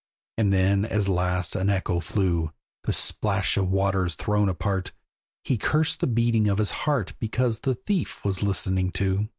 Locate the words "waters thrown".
3.69-4.49